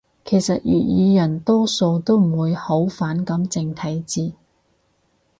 [0.25, 4.33] 其實粵語人多數都唔會好反感正體字